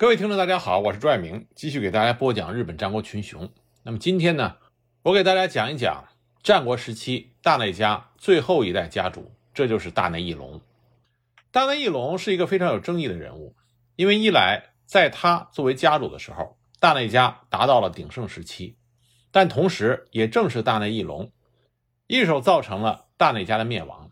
[0.00, 3.52] 各位听众，大家好，我是朱爱明，继续给大家播讲日本战国群雄。
[3.82, 4.56] 那么今天呢，
[5.02, 6.06] 我给大家讲一讲
[6.42, 10.62] 战国时期大内家最后一代家主，这就是大内义隆。
[11.50, 13.54] 大内义隆是一个非常有争议的人物，
[13.96, 18.78] 因为一来在他作为家主的时候，大内家达到了鼎盛时期，
[19.30, 21.30] 但同时也正是大内义隆
[22.06, 24.10] 一手造成了大内家的灭亡。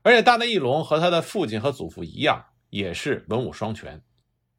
[0.00, 4.00] 而且大内义隆和他的父亲和祖父一样，也是文武双全。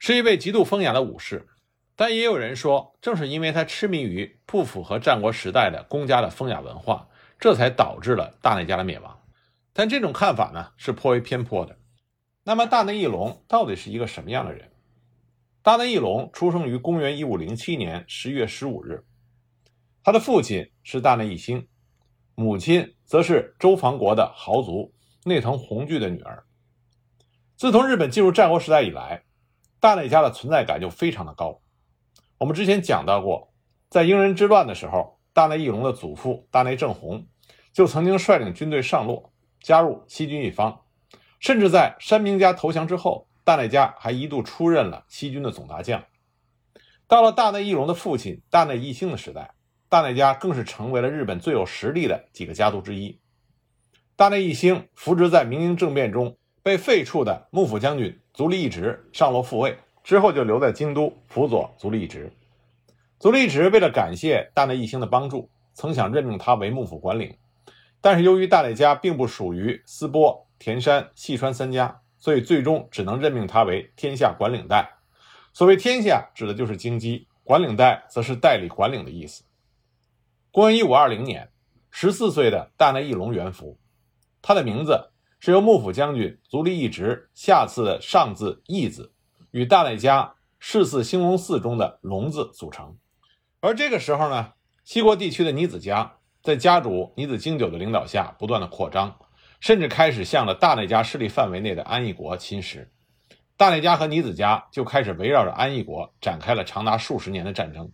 [0.08, 1.48] 是一位极度风雅的武士，
[1.96, 9.20] 但也有人说，正是因为他痴迷于不符合战国时代的公家的风雅文化，这才导致了大内家的灭亡。
[9.74, 11.80] 但这种看法呢，是颇为偏颇的。
[12.44, 14.70] 那么，大内义隆到底是一个什么样的人？
[15.64, 19.04] 大内义隆出生于公元一五零七年十月十五日，
[20.04, 21.68] 他的父亲是大内义兴，
[22.36, 26.46] 母亲则是周防国的豪族内藤弘具的女儿。
[27.56, 29.24] 自从日本进入战国时代以来，
[29.86, 31.62] 大内家的存在感就非常的高。
[32.40, 33.54] 我们之前讲到过，
[33.88, 37.28] 在英人之乱的时候，大内义隆的祖父大内正弘
[37.72, 40.82] 就曾经率领军队上洛，加入西军一方。
[41.40, 46.04] 甚至在山明家投降之后，大内家还一度出任了西军的总大将。
[47.06, 49.54] 到了大内义隆的父亲大内义兴的时代，
[49.88, 53.20] 大内家更是成为了日本最有实力的几个家族之一。
[54.16, 58.20] 大内义兴扶植在明英政变中被废黜的幕府将军。
[58.36, 62.30] 足利义直上洛复位之后，就留在京都辅佐足利义直。
[63.18, 67.34] 足利义直为了感谢大内义兴的帮助，曾想任命他为幕府管领，
[68.02, 74.98] 但是由于大内家并不属于斯波、田山、细川三家，所以最终只能任命他为天下管领代。
[75.54, 79.46] 所谓天下，指的就是京畿；管领代，则是代理管领的意思。
[80.52, 81.50] 公元一五二零年，
[81.90, 83.78] 十四岁的大内义隆元服，
[84.42, 85.12] 他的名字。
[85.46, 89.14] 是由幕府将军足利义直下次的上字义字
[89.52, 92.98] 与大内家世祀兴隆寺中的龙字组成。
[93.60, 99.20] 而这个时候呢，西国地区的尼子家在家主尼子经久的领导下不断的扩张，
[99.60, 102.88] 甚至开始向着大内家势力范围内的安艺国侵蚀。
[103.56, 107.92] 大内家和尼子家就开始围绕着安艺国展开了长达数十年的战争。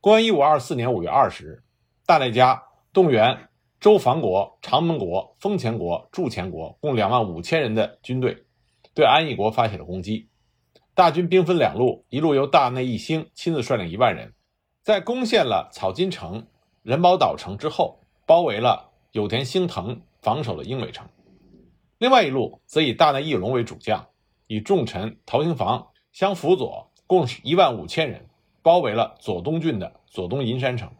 [0.00, 1.62] 公元一五二四年五月二十日，
[2.04, 3.50] 大内家动员。
[3.84, 8.46] 周防国、长门国、丰前国、筑前国共两万五千人的军队，
[8.94, 10.30] 对安义国发起了攻击。
[10.94, 14.32] 大军兵分两路，一路由大内义兴亲自率领一万人，
[14.82, 16.46] 在攻陷了草津城、
[16.82, 21.04] 仁宝岛城之后，包围了有田兴藤防守的鹰尾城；
[21.98, 24.08] 另外一路则以大内义隆为主将，
[24.46, 28.30] 以重臣陶兴房相辅佐，共是一万五千人，
[28.62, 30.90] 包围了左东郡的左东银山城。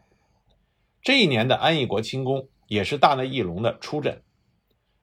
[1.01, 2.47] 这一年的安义国清宫。
[2.67, 4.21] 也是大内义隆的出阵。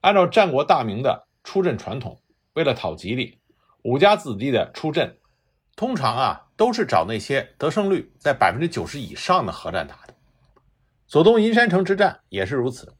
[0.00, 2.21] 按照战国大名的出阵传统，
[2.55, 3.39] 为了讨吉利，
[3.83, 5.19] 武家子弟的出阵，
[5.77, 10.15] 通常啊都是找那些得胜率在百分之九十以上的合战打的。
[11.06, 12.97] 左东银山城之战也是如此。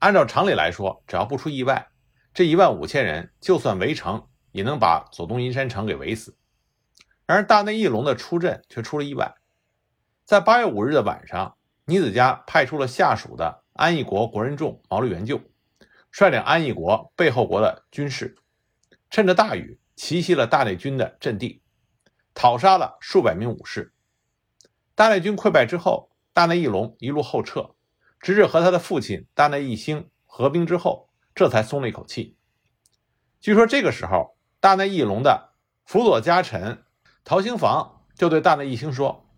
[0.00, 1.86] 按照常理来说，只要不出意外，
[2.34, 6.36] 这一万五千人就算围城，也能把左东银山城给围死。
[7.24, 9.34] 然而大内义隆的出阵却出了意外，
[10.24, 13.62] 在八月五日的晚上，尼子家派出了下属的。
[13.76, 15.40] 安义国国人众毛利元就
[16.10, 18.36] 率领安义国背后国的军士，
[19.10, 21.62] 趁着大雨奇袭了大内军的阵地，
[22.34, 23.92] 讨杀了数百名武士。
[24.94, 27.74] 大内军溃败之后，大内义隆一路后撤，
[28.18, 32.36] 直至和他的父亲大内义兴合兵之后，这才松了一口气。
[33.40, 35.52] 据说这个时候，大内义隆的
[35.84, 36.82] 辅佐家臣
[37.24, 39.28] 陶兴房就对大内义兴说：“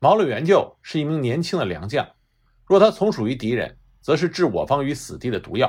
[0.00, 2.08] 毛利元就，是一名年轻的良将。”
[2.66, 5.68] 若他从属于敌人，则是置我方于死地的毒药；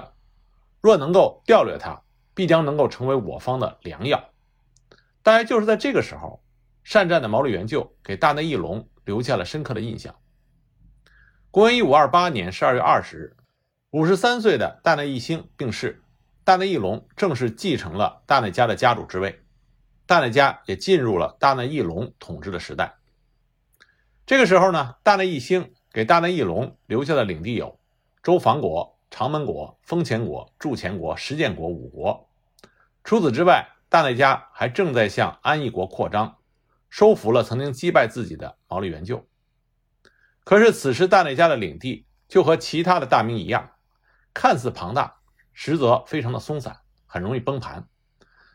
[0.82, 2.02] 若能够调略他，
[2.34, 4.30] 必将能够成为我方的良药。
[5.22, 6.42] 大概就是在这个时候，
[6.84, 10.16] 善战的毛利元就给大内义隆留下了深刻的印象。
[11.52, 13.38] 公元一五二八年十二月二十日，
[13.92, 16.02] 五十三岁的大内义兴病逝，
[16.44, 19.44] 大内义隆正式继承了大内家的家主之位，
[20.06, 22.96] 大内家也进入了大内义隆统治的时代。
[24.26, 25.75] 这个时候呢，大内义兴。
[25.96, 27.80] 给大内义隆留下的领地有
[28.22, 32.30] 周防国、长门国、丰前国、筑前国、石见国五国。
[33.06, 36.36] 除此之外，大内家还正在向安义国扩张，
[36.90, 39.26] 收服了曾经击败自己的毛利元就。
[40.44, 43.72] 可是此时大内家的领地就和其他的大名一样，
[44.34, 45.16] 看似庞大，
[45.54, 46.76] 实则非常的松散，
[47.06, 47.88] 很容易崩盘。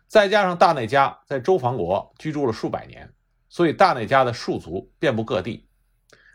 [0.09, 3.11] 再加上大内家在周防国居住了数百年，
[3.49, 5.70] 所以大内家的庶族遍布各地。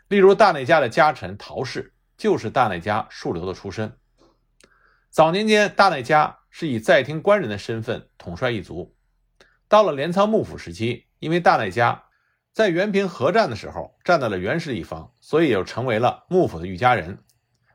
[0.08, 3.96] 例如，大内家的家臣陶氏就是大内家庶流的出身。
[5.10, 8.94] 早年间，大内家是以在庭官人的身份统帅一族。
[9.66, 12.04] 到了镰仓幕府时期，因为大内家
[12.52, 17.18] 在原平合战的时候站在了源氏一方，所以又成为了幕府的御家人。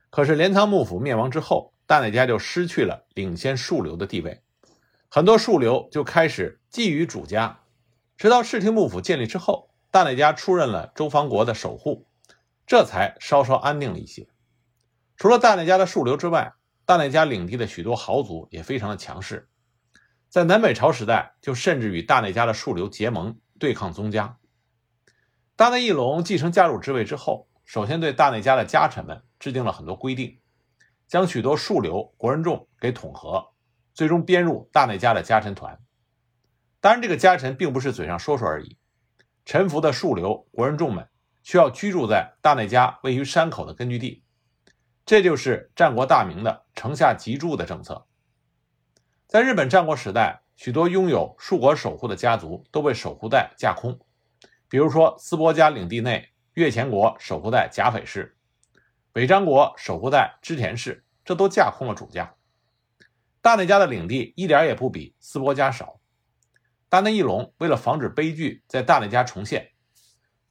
[0.09, 4.41] 可是镰仓幕府灭亡之后，大内家就失去了领先庶流的地位，
[5.09, 7.59] 很多庶流就开始觊觎主家。
[8.15, 12.07] 直到室町幕府建立之后，大内家出任了周防国的守护，
[12.65, 14.27] 这才稍稍安定了一些。
[15.17, 16.53] 除了大内家的庶流之外，
[16.85, 19.47] 大内家领地的许多豪族也非常的强势。
[20.29, 24.37] 在南北朝时代，就甚至与大内家的庶流结盟对抗宗家。
[25.55, 30.39] 大内义隆继承家主之位之后，首先对大内家的家臣们制定了很多规定，
[31.07, 33.53] 将许多庶流国人众给统合，
[33.93, 35.77] 最终编入大内家的家臣团。
[36.79, 38.77] 当然，这个家臣并不是嘴上说说而已，
[39.45, 41.07] 臣服的庶流国人众们
[41.43, 44.23] 需要居住在大内家位于山口的根据地，
[45.05, 48.05] 这就是战国大名的城下集住的政策。
[49.27, 53.99] 在日本战国时代，许多拥有树国守护的家族都被守护带架空，
[54.67, 58.37] 比如说斯波家领地内越前国守护带甲斐氏，
[59.11, 62.35] 北张国守护带织田氏，这都架空了主家。
[63.41, 65.99] 大内家的领地一点也不比斯波家少。
[66.89, 69.71] 大内义隆为了防止悲剧在大内家重现，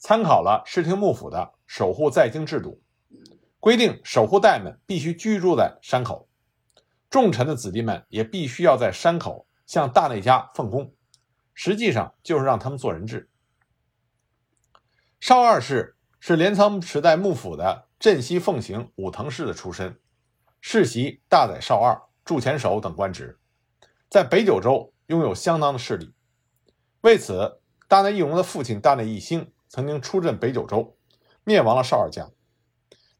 [0.00, 2.82] 参考了室町幕府的守护在京制度，
[3.60, 6.26] 规定守护代们必须居住在山口。
[7.10, 10.94] 重臣的子弟们也必须要在山口向大内家奉公，
[11.52, 13.28] 实际上就是让他们做人质。
[15.20, 20.00] 少二世是镰仓时代幕府的镇西奉行武藤氏的出身，
[20.62, 23.38] 世袭大宰少二、筑前守等官职，
[24.08, 26.14] 在北九州拥有相当的势力。
[27.02, 30.98] 为此，大内义隆的父亲大内义兴曾经出镇北九州，
[31.44, 32.28] 灭亡了少二家。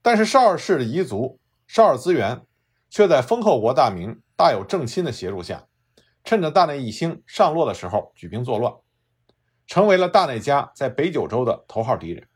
[0.03, 2.45] 但是少二氏的遗族少二资源。
[2.93, 5.69] 却在丰后国大名大有正亲的协助下，
[6.25, 8.75] 趁着大内义兴上洛的时候举兵作乱，
[9.69, 12.27] 成为了大内家在北九州的头号敌人。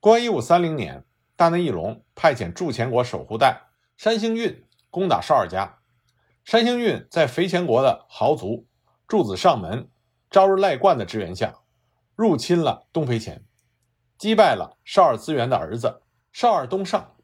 [0.00, 1.04] 公元一五三零年，
[1.36, 3.68] 大内义隆派遣筑前国守护带
[3.98, 5.80] 山兴运攻打少二家。
[6.42, 8.66] 山兴运在肥前国的豪族
[9.06, 9.90] 柱子上门
[10.30, 11.58] 朝日赖冠的支援下，
[12.18, 13.44] 入侵了东肥前，
[14.18, 17.14] 击败了少二资源的儿子少二东上。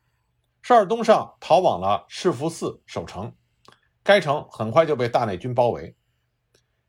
[0.62, 3.35] 少二东上逃往了赤福寺守城，
[4.05, 5.96] 该城很快就被大内军包围。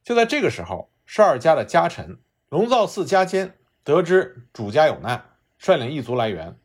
[0.04, 2.19] 就在这个时候，少二家的家臣
[2.50, 5.25] 龙造寺家坚得知主家有难，
[5.58, 6.56] 率领一族来援。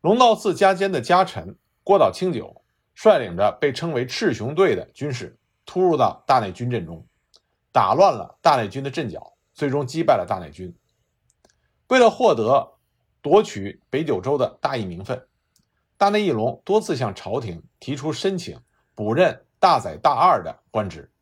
[0.00, 7.06] 龙造寺家坚的家臣郭岛清久率领着被称为赤熊队的军士突入到大内军阵中，
[7.70, 10.76] 打乱了大内军的阵脚，最终击败了大内军。
[11.86, 12.80] 为了获得
[13.20, 15.28] 夺取北九州的大义名分。
[15.96, 18.60] 大内义隆多次向朝廷提出申请
[18.96, 21.12] 补任大宰大二的官职，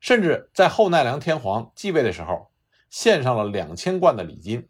[0.00, 2.50] 甚至在后奈良天皇继位的时候
[2.90, 4.68] 献上了两千贯的礼金。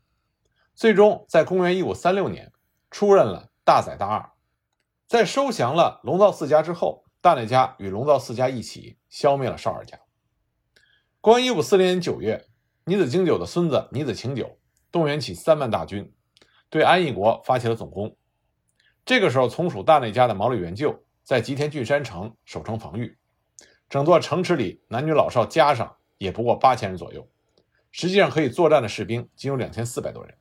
[0.77, 2.53] 最终，在公元一五三六年
[2.89, 4.31] 出任了大宰大二。
[5.09, 9.99] 在收降了龙造四家之后，大内家与龙造四家一起消灭了少二家。
[11.21, 12.47] 公元一五四零年九月，
[12.85, 14.59] 尼子经久的孙子尼子晴久
[14.91, 16.13] 动员起三万大军，
[16.69, 18.17] 对安义国发起了总攻。
[19.05, 23.17] 这个时候，从属大内家的毛利元就在吉田郡山城守城防御，
[23.89, 27.29] 整座城池里男女老少加上也不过八千人左右，
[27.93, 30.37] 实际上可以作战的士兵仅有两千四百多人。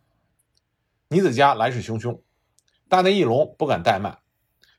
[1.10, 2.21] 尼子家来势汹汹，
[2.89, 4.17] 大内义隆不敢怠慢，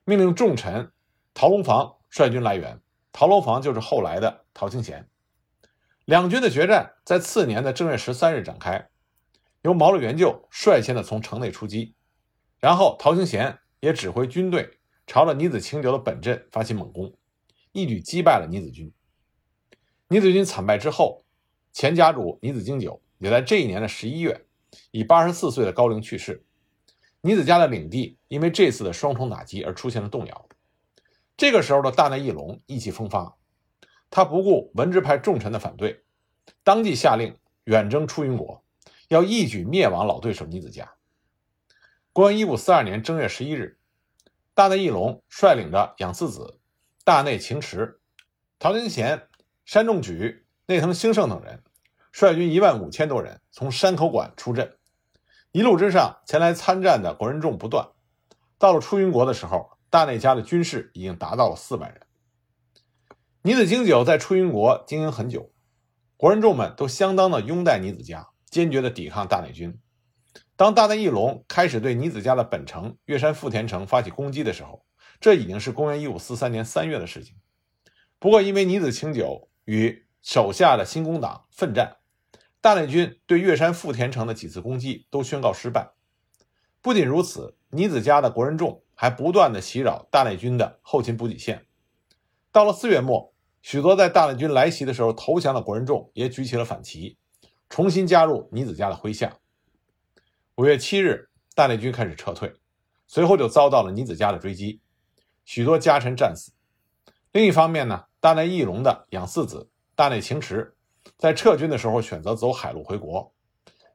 [0.05, 0.91] 命令重臣
[1.33, 2.81] 陶龙房率军来援。
[3.13, 5.09] 陶龙房就是后来的陶清贤。
[6.13, 8.91] 两军的决战在次年的正月十三日展开，
[9.63, 11.95] 由毛利元就率先的从城内出击，
[12.61, 13.59] 然后陶清贤。
[13.81, 17.15] 也指挥军队朝着尼子清久的本阵发起猛攻，
[17.73, 18.93] 一举击败了尼子军。
[20.09, 21.25] 尼子军惨败之后，
[21.73, 24.45] 前家主尼子经久也在这一年的十一月
[24.91, 26.45] 以八十四岁的高龄去世。
[27.23, 30.47] 尼子家的领地因为这次的双重打击而出现了动摇。
[31.39, 33.35] 这个时候的大内义隆意气风发，
[34.15, 36.05] 他不顾文治派重臣的反对，
[36.63, 38.63] 当即下令远征出云国，
[39.09, 40.93] 要一举灭亡老对手尼子家。
[42.13, 43.79] 公元一五四二年正月十一日，
[44.53, 46.61] 大内义隆率领着养嗣子
[47.05, 48.01] 大内晴池、
[48.59, 49.29] 陶清贤、
[49.65, 51.63] 山重举、内藤兴盛等人，
[52.13, 54.77] 率军一万五千多人从山口馆出阵。
[55.53, 57.89] 一路之上，前来参战的国人众不断。
[58.59, 62.03] 到了出云国的时候，大内家的军士已经达到了四万人。
[63.45, 65.51] 尼子经久在出云国经营很久，
[66.17, 69.81] 国人众们都相当的拥戴尼子家，坚决的抵抗大内军。
[70.55, 74.87] 当大内义隆开始对尼子家的本城月山富田城发起攻击的时候，
[75.19, 77.35] 这已经是公元一五四三年三月的事情。
[78.21, 81.97] 不过，因为尼子清久与手下的新工党奋战，
[82.61, 85.95] 大内军对越山富田城的几次攻击都宣告失败。
[86.81, 91.67] 不仅如此，尼子家的国人众还不断的袭扰大内军的后勤补给线。
[92.53, 93.32] 到了四月末，
[93.63, 97.17] 许多在大内军来袭的时候投降的国人众也举起了反旗，
[97.69, 99.39] 重新加入尼子家的麾下。
[100.57, 102.53] 五月七日，大内军开始撤退，
[103.07, 104.81] 随后就遭到了尼子家的追击，
[105.45, 106.53] 许多家臣战死。
[107.31, 110.75] 另一方面呢，大内义隆的养四子大内晴池，
[111.17, 113.33] 在撤军的时候选择走海路回国，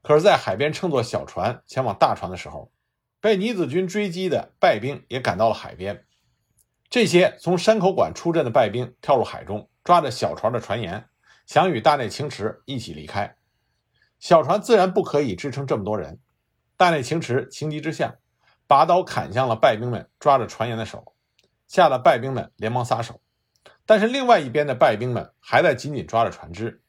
[0.02, 2.72] 可是，在海边乘坐小船前往大船的时候，
[3.20, 6.06] 被尼子军追击的败兵也赶到了海边。
[6.90, 11.06] 这些从山口馆出阵的败兵跳入海中，抓着小船的船沿，
[11.46, 13.36] 想与大内晴池一起离开。
[14.20, 16.20] 小船自然不可以支撑这么多人。
[16.78, 18.16] 大内晴池情急之下，
[18.68, 21.14] 拔刀砍向了败兵们抓着船沿的手，
[21.68, 23.22] 吓得败兵们连忙撒手。
[23.86, 26.82] 但是另外一边的败兵们还在紧紧抓着船只，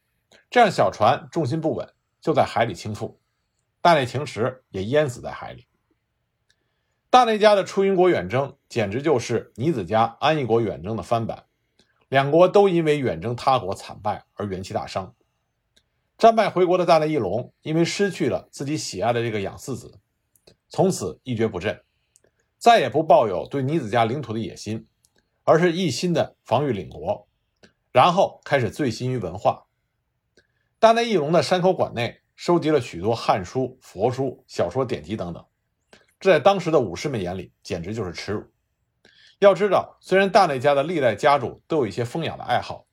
[0.50, 1.88] 这样小船重心不稳，
[2.20, 3.16] 就在海里倾覆。
[3.80, 5.67] 大内晴池也淹死在海里。
[7.10, 11.46] 大内家的出云国远征简直就是尼子家安艺国远征的翻版，
[12.08, 15.14] 两国都因为远征他国惨败而元气大伤。
[16.18, 19.98] 战败回国的大内义隆因为失去了自己喜爱的这个养四子，
[20.68, 21.80] 从此一蹶不振，
[22.58, 24.86] 再也不抱有对尼子家领土的野心，
[25.44, 27.26] 而是一心的防御领国，
[27.90, 29.64] 然后开始醉心于文化。
[30.78, 35.42] 大内义隆的山口馆内收集了许多汉书、佛书、小说典籍等等。
[36.20, 38.44] 这在当时的武士们眼里简直就是耻辱。
[39.38, 42.86] 要知道，虽然大内家的历代家主都有一些风雅的爱好，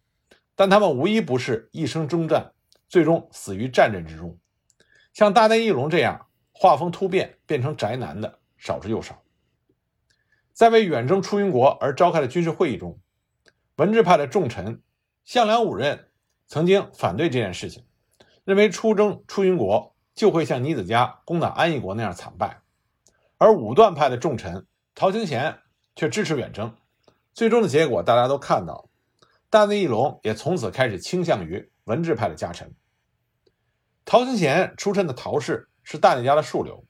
[0.55, 2.53] 但他们无一不是一生征战，
[2.87, 4.37] 最终死于战阵之中。
[5.11, 9.23] 像大内义隆这样画风突变、变成宅男的少之又少。
[10.53, 12.99] 在为远征出云国而召开的军事会议中，
[13.77, 14.81] 文治派的重臣
[15.23, 16.09] 项梁武任
[16.47, 17.83] 曾经反对这件事情，
[18.43, 22.61] 认为出征出云国就会像尼子家攻打安艺国那样惨败。
[23.37, 25.59] 而武断派的重臣陶清贤
[25.95, 26.75] 却支持远征，
[27.33, 28.89] 最终的结果大家都看到了，
[29.49, 32.73] 大内义隆也从此开始倾向于文治派的家臣。
[34.05, 36.85] 陶清贤出身的陶氏是大内家的庶流，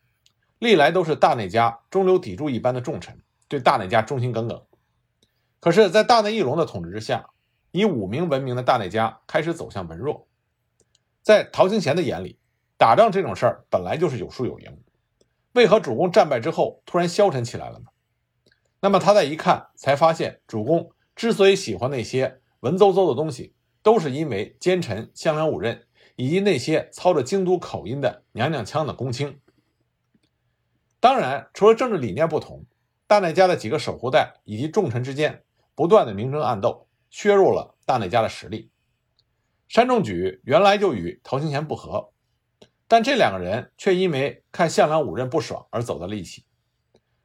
[0.60, 4.66] 历来都是大内家中流砥柱一般的重臣，对大内家忠心耿耿。
[5.60, 7.30] 可是，在大内义隆的统治之下，
[7.72, 10.28] 以武名闻名的大内家开始走向文弱。
[11.24, 12.38] 在陶清贤的眼里，
[12.78, 14.78] 打仗这种事儿本来就是有输有赢。
[15.56, 17.86] 为何主公战败之后突然消沉起来了呢？
[18.82, 29.40] 那么他再一看，才发现主公之所以喜欢那些文绉绉的东西，都是因为奸臣项梁武任以及那些操着京都口音的娘娘腔的公卿。
[31.00, 32.66] 当然，除了政治理念不同，
[33.08, 38.72] 大内家的几个守护代以及重臣之间不断的明争暗斗，削弱了大内家的实力。
[39.70, 42.12] 山重举原来就与陶清贤不和。
[42.88, 46.46] 但这两个人却因为看项梁五任不爽而走到了一起。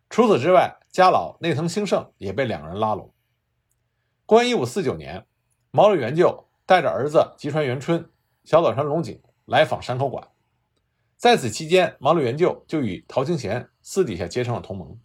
[0.09, 3.13] 除此之外，家老内藤兴盛也被两个人拉拢。
[4.25, 5.27] 公元一五四九年，
[5.71, 8.11] 毛利元就带着儿子吉川元春、
[8.45, 10.29] 小早川隆景来访山口馆。
[11.17, 14.99] 在此期间，毛利元就就与陶清贤私底下结成了同盟，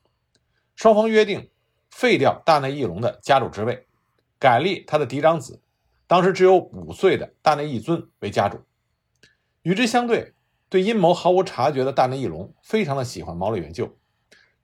[0.75, 1.51] 双方约定
[1.91, 3.87] 废掉大内义隆的家主之位，
[4.39, 5.61] 改立他的嫡长子，
[6.07, 8.63] 当时只有五岁的大内义尊为家主。
[9.61, 10.34] 与之相对。
[10.69, 13.95] 对阴谋毫无察觉的大内义隆非常的喜欢毛利元就，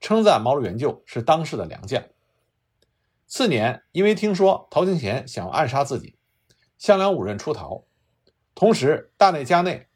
[0.00, 2.02] 称赞毛利元就是当世的良将。
[3.26, 6.18] 次年，因为听说陶清贤想要暗杀自己，
[6.76, 7.84] 项梁五任出逃，
[8.54, 9.86] 同时大内家内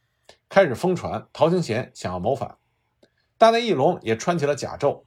[0.48, 2.56] 开始疯传陶清贤想要谋反，
[3.36, 5.04] 大内义隆也穿起了甲胄，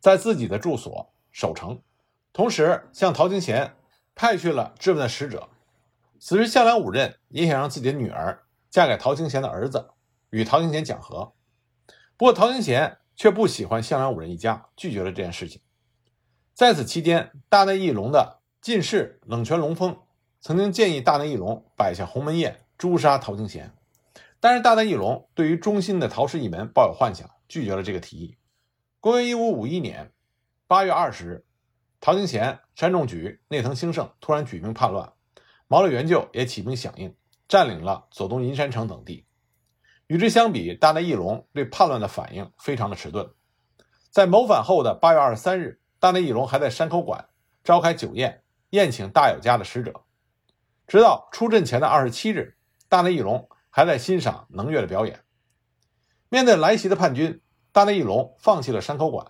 [0.00, 1.80] 在自己的住所守城，
[2.32, 3.76] 同时向陶清贤
[4.16, 5.48] 派去了质问的使者。
[6.18, 9.90] 此时，项梁五任也想让自己的女儿嫁给陶清贤的儿子。
[10.30, 11.32] 与陶清贤讲和，
[12.16, 15.60] 不过陶清贤却不喜欢项梁五人一家，拒绝了这件事情。
[16.54, 19.98] 在此期间，大内义隆的近侍冷泉龙丰
[20.40, 23.74] 曾经建议大内义隆摆下鸿门宴诛杀陶清贤，
[24.40, 28.36] 但是大内义隆对于忠心的陶氏一门抱有幻想，拒绝了这个提议。
[29.00, 30.12] 公元一五五一年
[30.66, 31.44] 八月二十日，
[32.00, 35.12] 陶清贤、山重举、内藤兴盛突然举兵叛乱，
[35.66, 37.16] 毛利元就也起兵响应，
[37.48, 39.26] 占领了佐东银山城等地。
[40.10, 43.30] 与之相比，大内义隆对叛乱的反应非常的迟钝。
[44.10, 47.28] 在谋反后的八月二十三日，大内义隆还在山口馆
[47.62, 50.02] 召开酒宴，宴请大友家的使者。
[50.88, 52.56] 直到出阵前的二十七日，
[52.88, 55.20] 大内义隆还在欣赏能乐的表演。
[56.28, 57.40] 面对来袭的叛军，
[57.70, 59.24] 大内义隆放弃了山口馆，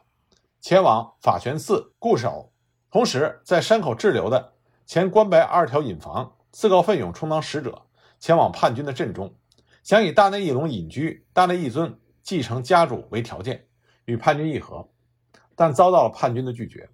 [0.63, 2.55] 前往法泉寺固守，
[2.91, 4.55] 同时在山口滞留的
[4.87, 7.83] 前关白二条引房自告奋勇充当使者，
[8.19, 9.35] 前往叛军的阵中，
[9.83, 13.67] 想以大内义隆隐居、大内义尊继承家主为条件，
[14.05, 14.89] 与叛军议和，
[15.57, 16.89] 但遭到了叛军的拒绝。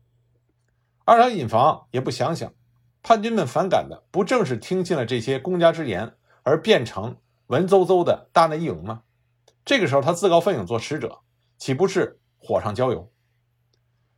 [1.04, 2.52] 二条尹房也不想想，
[3.02, 9.02] 叛军们反感的不正是听信了这些公家之言而变成文绉绉的大内义隆吗？
[9.64, 11.20] 这个时候他自告奋勇做使者，
[11.58, 13.12] 岂不是火上浇油？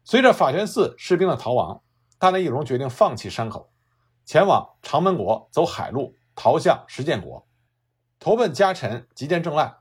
[0.05, 1.83] 随着法泉寺士兵的逃亡，
[2.19, 3.73] 大内义隆决定放弃山口，
[4.27, 7.48] 前往长门国走海路，逃向石建国，
[8.19, 9.77] 投奔家臣吉见正赖。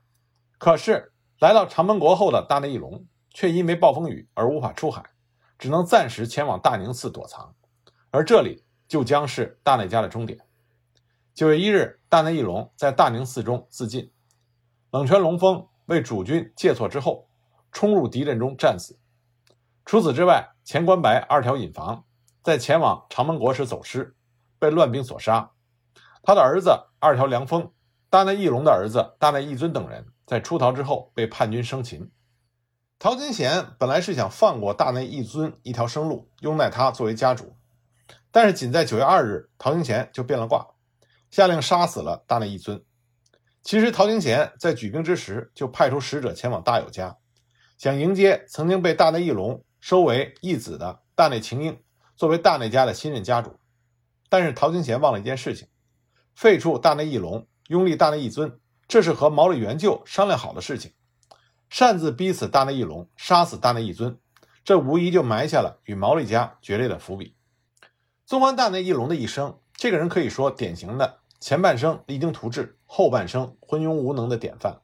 [0.58, 5.04] 可是来到长门国后的大内义隆，却因为暴风雨而无法出海。
[5.58, 7.52] 只能暂时前往大宁寺躲藏，
[8.12, 10.38] 而这里就将是大内家的终点。
[11.34, 14.12] 九月一日，大内义隆在大宁寺中自尽。
[14.92, 17.28] 冷泉龙丰为主君借错之后，
[17.72, 19.00] 冲入敌阵中战死。
[19.84, 22.04] 除此之外，前关白二条尹房
[22.44, 24.14] 在前往长门国时走失，
[24.60, 25.50] 被乱兵所杀。
[26.22, 27.72] 他的儿子二条梁丰、
[28.10, 32.10] 大内义隆的儿子大内义尊等人在出逃之后被叛军生擒。
[32.98, 37.54] 陶金贤本来是想放过大内义尊一条生路，拥戴他作为家主，
[38.30, 40.66] 但是仅在九月二日，陶金贤就变了卦，
[41.30, 42.82] 下令杀死了大内义尊。
[43.62, 47.18] 其实，陶金贤在举兵之时就派出使者前往大友家，
[47.76, 51.82] 想迎接曾经被大内义隆收为义子的大内晴英
[52.16, 53.60] 作为大内家的新任家主。
[54.30, 55.68] 但是，陶金贤忘了一件事情：
[56.34, 60.92] 废黜大内义隆，拥立大内义尊，这是和毛利元就商量好的事情。
[61.68, 64.18] 擅自逼死大内义隆，杀死大内义尊，
[64.64, 67.34] 这无疑就埋下了与毛利家决裂的伏笔。
[68.24, 74.80] 纵观大内义隆的一生，这个人可以说典型的前半生励精图治，后半生昏庸无能的典范。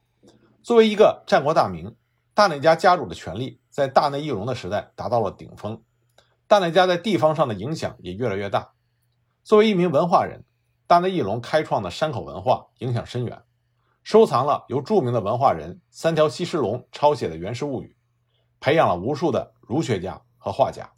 [0.61, 1.95] 作为一个战国大名，
[2.35, 5.81] 大内家家主的权力在大内义隆的时代达到了顶峰，
[6.47, 8.73] 大内家在地方上的影响也越来越大。
[9.43, 10.43] 作为一名文化人，
[10.87, 13.41] 大内义隆开创的山口文化影响深远。
[14.03, 17.87] 收藏了由著名的文化人三条西施龙抄写的《源氏物语》，
[18.59, 20.91] 培养了无数的儒学家和画家。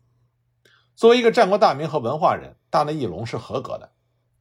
[0.93, 3.93] 作为一个战国大名和文化人，大内义隆是合格的。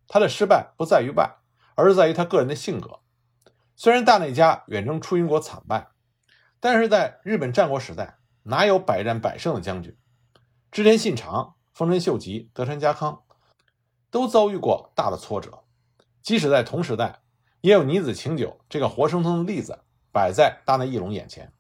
[0.09, 1.37] 他的失败不在于败，
[1.77, 2.99] 而是在于他个人的性格。
[3.77, 5.89] 虽然大内家远征出云国惨败，
[6.59, 9.97] 但是在日本战国时代，哪有百战百胜的将军？
[10.73, 13.23] 织田信长、丰臣秀吉、德川家康
[14.11, 15.65] 都遭遇过大的挫折，
[16.23, 17.21] 即使在同时代。
[17.63, 19.77] 也有女子晴久这个活生生的例子
[20.13, 21.53] 摆在大内义隆眼前，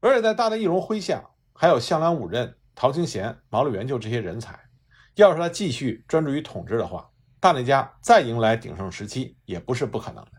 [0.00, 4.58] 而且在大内义隆麾下还有向良五任、陶清贤、毛利元就这些人才。
[5.16, 10.30] 要是他继续专注于统治的话，大内家再迎来鼎盛时期也不是不可能的。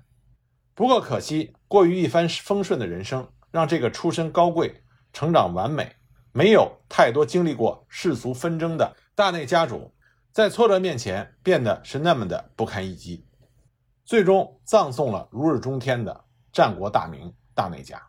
[0.74, 4.82] 不过可惜，过于一帆风顺的人生，让这个出身高贵、
[5.14, 5.96] 成长完美、
[6.32, 9.94] 没有太多经历过世俗纷争的大内家主，
[10.38, 13.26] 在挫折面前变得是那么的不堪一击。
[14.06, 18.00] 最终葬送了如日中天的战国大名大内家。